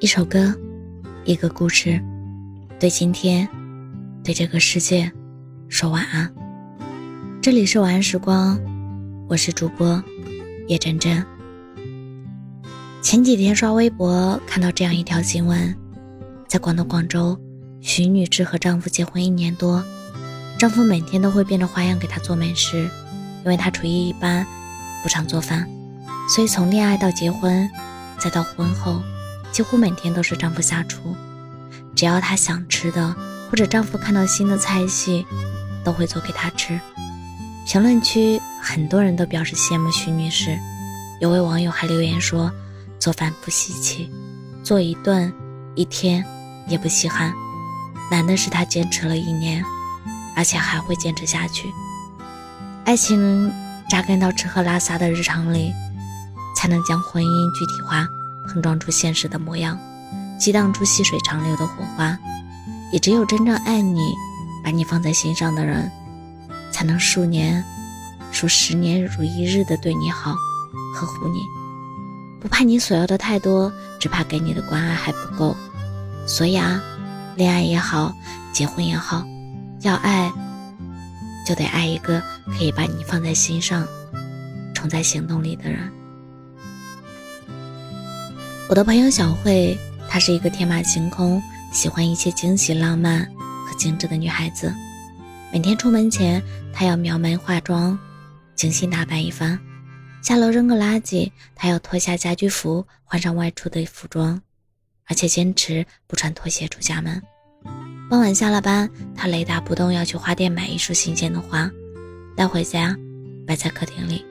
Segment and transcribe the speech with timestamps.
[0.00, 0.54] 一首歌，
[1.26, 2.02] 一个故事，
[2.78, 3.46] 对今天，
[4.24, 5.12] 对这个世界，
[5.68, 6.32] 说晚安。
[7.42, 8.58] 这里是晚安时光，
[9.28, 10.02] 我是主播
[10.68, 11.22] 叶真真。
[13.02, 15.76] 前几天刷微博看到这样一条新闻，
[16.48, 17.38] 在广东广州，
[17.82, 19.84] 徐女士和丈夫结婚一年多，
[20.58, 22.88] 丈夫每天都会变着花样给她做美食，
[23.44, 24.46] 因为她厨艺一般，
[25.02, 25.68] 不常做饭，
[26.34, 27.68] 所以从恋爱到结婚，
[28.18, 29.02] 再到婚后。
[29.60, 31.14] 几乎每天都是丈夫下厨，
[31.94, 33.14] 只要她想吃的，
[33.50, 35.26] 或者丈夫看到新的菜系，
[35.84, 36.80] 都会做给她吃。
[37.66, 40.58] 评论区很多人都表示羡慕徐女士，
[41.20, 42.50] 有位网友还留言说
[42.98, 44.10] ：“做饭不稀奇，
[44.64, 45.30] 做一顿
[45.74, 46.24] 一天
[46.66, 47.30] 也不稀罕。
[48.10, 49.62] 难的是她坚持了一年，
[50.34, 51.68] 而且还会坚持下去。
[52.86, 53.52] 爱情
[53.90, 55.70] 扎根到吃喝拉撒的日常里，
[56.56, 58.08] 才能将婚姻具体化。”
[58.52, 59.78] 碰撞出现实的模样，
[60.38, 62.18] 激荡出细水长流的火花。
[62.92, 64.00] 也只有真正爱你、
[64.64, 65.88] 把你放在心上的人，
[66.72, 67.64] 才能数年、
[68.32, 70.34] 数十年如一日的对你好，
[70.94, 71.38] 呵护你。
[72.40, 75.56] 不怕你所要的太多，只怕给你的关爱还不够。
[76.26, 76.82] 所以啊，
[77.36, 78.12] 恋爱也好，
[78.52, 79.24] 结婚也好，
[79.82, 80.32] 要爱，
[81.46, 83.86] 就得爱一个可以把你放在心上、
[84.74, 85.92] 宠在行动里的人。
[88.70, 89.76] 我的朋友小慧，
[90.08, 93.28] 她是一个天马行空、喜欢一切惊喜、浪漫
[93.66, 94.72] 和精致的女孩子。
[95.52, 96.40] 每天出门前，
[96.72, 97.98] 她要描眉化妆，
[98.54, 99.58] 精心打扮一番；
[100.22, 104.40] 下楼扔个垃圾，她要脱下家居服，换上外出的服装，
[105.06, 107.20] 而且坚持不穿拖鞋出家门。
[108.08, 111.68] 傍晚下了班，她雷打不动要去花店买一束新鲜的花，
[112.36, 112.96] 带回家
[113.44, 114.24] 摆在客厅里。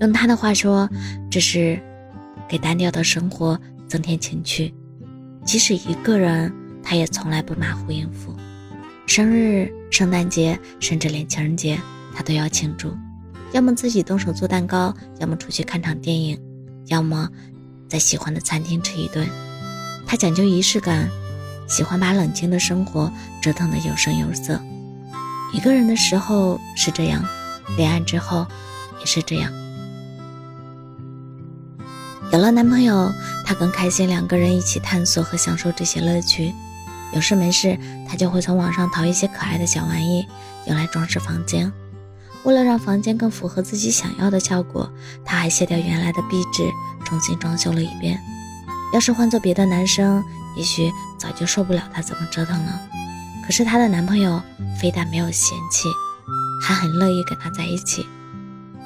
[0.00, 0.88] 用她的话说，
[1.30, 1.78] 这是。
[2.48, 4.72] 给单调的生活增添情趣，
[5.44, 8.34] 即使一个人，他也从来不马虎应付。
[9.06, 11.78] 生日、圣诞节，甚至连情人节，
[12.14, 12.94] 他都要庆祝。
[13.52, 16.40] 要么自己动手做蛋糕，要么出去看场电影，
[16.86, 17.28] 要么
[17.88, 19.28] 在喜欢的餐厅吃一顿。
[20.06, 21.08] 他讲究仪式感，
[21.68, 24.60] 喜欢把冷清的生活折腾得有声有色。
[25.52, 27.24] 一个人的时候是这样，
[27.76, 28.46] 恋爱之后
[29.00, 29.52] 也是这样。
[32.32, 33.12] 有了男朋友，
[33.44, 36.52] 她更开心，两个人一起探索和享受这些乐趣。
[37.12, 40.26] 有事没事，她就会从网上淘一些可爱的小玩意，
[40.66, 41.72] 用来装饰房间。
[42.42, 44.90] 为了让房间更符合自己想要的效果，
[45.24, 46.68] 她还卸掉原来的壁纸，
[47.04, 48.18] 重新装修了一遍。
[48.92, 50.22] 要是换做别的男生，
[50.56, 52.80] 也许早就受不了她怎么折腾了。
[53.46, 54.42] 可是她的男朋友
[54.80, 55.88] 非但没有嫌弃，
[56.60, 58.04] 还很乐意跟她在一起，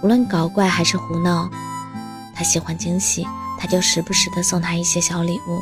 [0.00, 1.50] 无论搞怪还是胡闹。
[2.34, 3.26] 他喜欢惊喜，
[3.58, 5.60] 他就时不时的送她一些小礼物；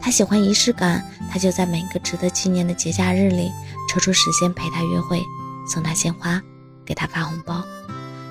[0.00, 3.50] 他喜欢仪式感，他就在每个值得纪念的节假日里
[3.88, 5.22] 抽出时间陪她约会，
[5.66, 6.40] 送她鲜花，
[6.84, 7.62] 给她发红包。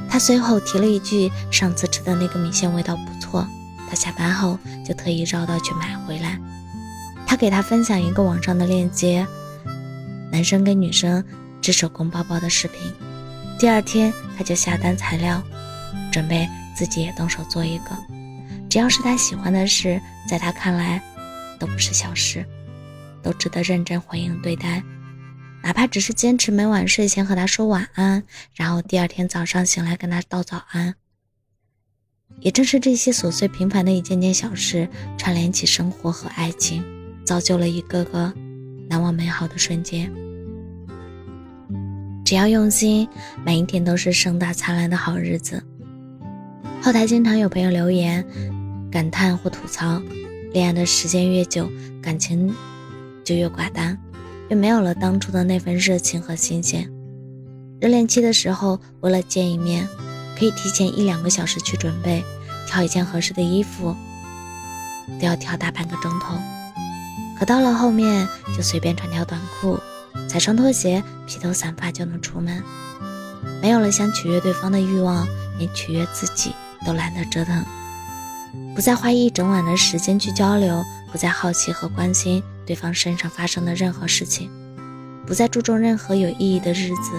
[0.10, 3.48] 他随后提了一句：“上次吃的那个米线味道不错。”
[3.90, 6.38] 他下班后就特意绕道去买回来。
[7.26, 9.26] 他给他分享一个网上的链接，
[10.30, 11.24] 男生跟女生
[11.62, 12.80] 织手工包包的视频。
[13.58, 15.42] 第二天他就下单材料，
[16.12, 16.46] 准备。
[16.82, 17.96] 自己也动手做一个，
[18.68, 21.00] 只要是他喜欢的事，在他看来
[21.60, 22.44] 都不是小事，
[23.22, 24.82] 都值得认真回应对待。
[25.62, 28.24] 哪怕只是坚持每晚睡前和他说晚安，
[28.56, 30.96] 然后第二天早上醒来跟他道早安。
[32.40, 36.84] 也正是这些琐碎平凡的一件件小事，串联起生活和爱情，
[37.24, 38.34] 造就了一个个
[38.90, 40.12] 难忘美好的瞬间。
[42.26, 43.08] 只要用心，
[43.46, 45.64] 每一天都是盛大灿烂的好日子。
[46.84, 48.26] 后台经常有朋友留言，
[48.92, 50.02] 感叹或吐槽，
[50.52, 51.70] 恋爱的时间越久，
[52.02, 52.52] 感情
[53.24, 53.96] 就越寡淡，
[54.50, 56.92] 越没有了当初的那份热情和新鲜。
[57.80, 59.88] 热恋期的时候，为了见一面，
[60.36, 62.24] 可以提前一两个小时去准备，
[62.68, 63.96] 挑一件合适的衣服，
[65.20, 66.36] 都要挑大半个钟头。
[67.38, 68.28] 可到了后面，
[68.58, 69.80] 就随便穿条短裤，
[70.28, 72.64] 踩双拖鞋，披头散发就能出门，
[73.62, 75.28] 没有了想取悦对方的欲望，
[75.60, 76.52] 连取悦自己。
[76.86, 77.64] 都懒得折腾，
[78.76, 84.50] 不再花一整晚的时间去交流，不再好奇和关心对方身上发生的任何事情，
[85.26, 87.12] 不再注重任何有意义的日子。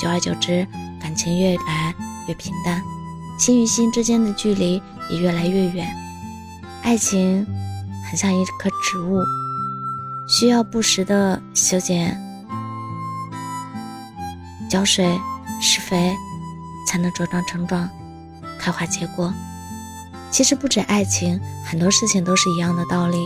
[0.00, 0.66] 久而久之，
[1.00, 1.94] 感情越来
[2.26, 2.82] 越平淡，
[3.38, 5.86] 心与心之间的距离也越来越远。
[6.82, 7.46] 爱情
[8.08, 9.22] 很像一棵植物，
[10.26, 12.18] 需要不时的修剪、
[14.70, 15.06] 浇水、
[15.60, 16.16] 施肥，
[16.88, 17.88] 才能茁壮成长。
[18.60, 19.32] 开花结果，
[20.30, 23.16] 其实不止爱情，很多事情都是一样的道理，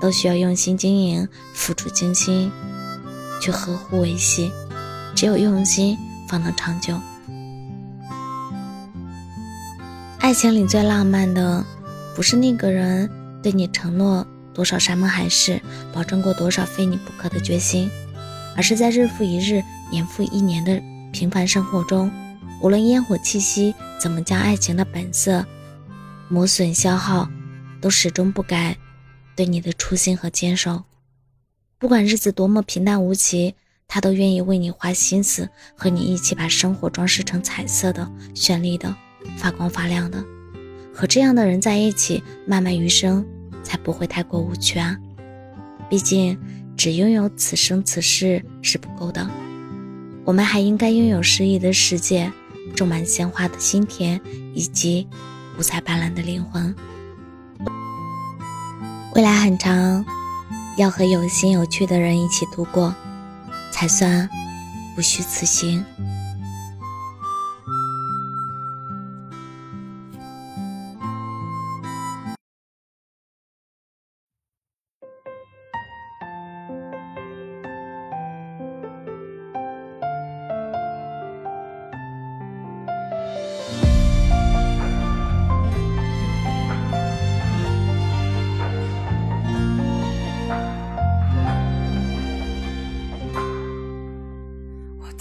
[0.00, 2.50] 都需要用心经营，付出精心
[3.40, 4.50] 去呵护维系。
[5.14, 5.96] 只有用心，
[6.28, 6.98] 方能长久。
[10.18, 11.64] 爱情里最浪漫的，
[12.16, 13.08] 不是那个人
[13.40, 15.62] 对你承诺多少山盟海誓，
[15.92, 17.88] 保证过多少非你不可的决心，
[18.56, 20.82] 而是在日复一日、年复一年的
[21.12, 22.10] 平凡生活中，
[22.62, 25.44] 无论烟火气息怎么将爱情的本色
[26.28, 27.28] 磨损消耗，
[27.80, 28.76] 都始终不改
[29.36, 30.84] 对你的初心和坚守。
[31.78, 33.56] 不管日子多么平淡无奇，
[33.88, 38.94] 他都愿意为你花心思，和你一起把生活装饰成彩色的、绚丽的。
[39.36, 40.24] 发光发亮的，
[40.92, 43.24] 和这样的人在一起，漫漫余生
[43.62, 44.96] 才不会太过无趣啊！
[45.88, 46.36] 毕竟，
[46.76, 49.28] 只拥有此生此世是不够的，
[50.24, 52.32] 我们还应该拥有诗意的世界，
[52.74, 54.20] 种满鲜花的心田，
[54.54, 55.08] 以及
[55.58, 56.74] 五彩斑斓的灵魂。
[59.14, 60.04] 未来很长，
[60.76, 62.94] 要和有心有趣的人一起度过，
[63.72, 64.28] 才算
[64.96, 65.84] 不虚此行。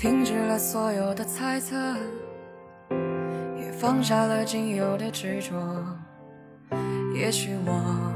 [0.01, 1.75] 停止了所有的猜测，
[3.56, 5.53] 也放下了仅有的执着。
[7.13, 8.12] 也许我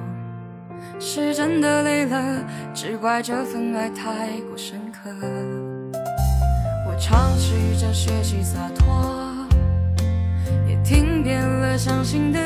[0.99, 2.43] 是真的累了，
[2.73, 5.11] 只怪这份爱太过深刻。
[6.87, 9.47] 我尝试着学习洒脱，
[10.67, 12.44] 也听遍了伤心的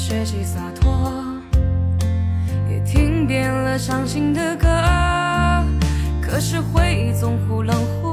[0.00, 1.22] 学习洒脱。
[2.70, 4.66] 也听遍了伤心的歌，
[6.22, 8.09] 可是回忆总忽冷忽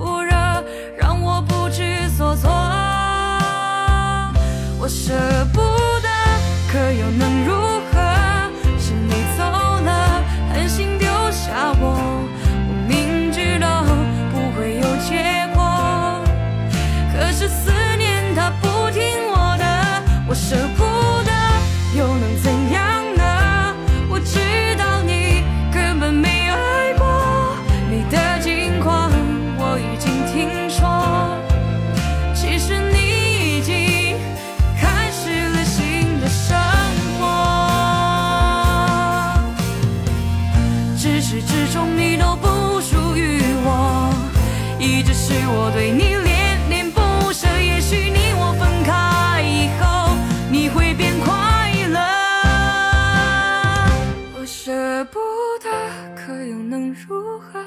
[57.06, 57.60] 如何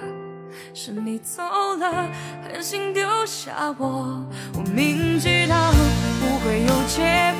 [0.74, 1.40] 是你走
[1.76, 2.08] 了，
[2.42, 5.70] 狠心丢下我，我明知道
[6.20, 7.32] 不会有结